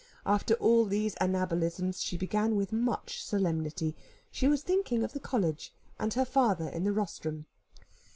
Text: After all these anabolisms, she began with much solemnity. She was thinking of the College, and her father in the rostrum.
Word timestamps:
After 0.25 0.55
all 0.55 0.85
these 0.85 1.13
anabolisms, 1.21 2.01
she 2.01 2.17
began 2.17 2.55
with 2.55 2.73
much 2.73 3.23
solemnity. 3.23 3.95
She 4.31 4.47
was 4.47 4.63
thinking 4.63 5.03
of 5.03 5.13
the 5.13 5.19
College, 5.19 5.75
and 5.99 6.11
her 6.15 6.25
father 6.25 6.67
in 6.67 6.85
the 6.85 6.91
rostrum. 6.91 7.45